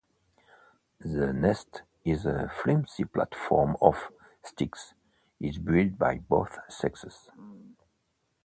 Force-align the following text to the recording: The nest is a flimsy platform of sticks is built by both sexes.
The 1.01 1.31
nest 1.31 1.83
is 2.03 2.25
a 2.25 2.49
flimsy 2.49 3.03
platform 3.05 3.77
of 3.83 4.09
sticks 4.41 4.95
is 5.39 5.59
built 5.59 5.99
by 5.99 6.17
both 6.17 6.57
sexes. 6.69 7.29